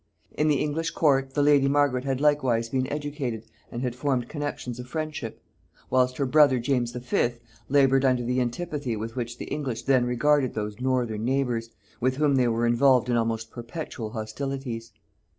[0.33, 4.79] In the English court the lady Margaret had likewise been educated, and had formed connexions
[4.79, 5.39] of friendship;
[5.91, 7.33] whilst her brother James V.
[7.69, 11.69] laboured under the antipathy with which the English then regarded those northern neighbours,
[11.99, 14.91] with whom they were involved in almost perpetual hostilities.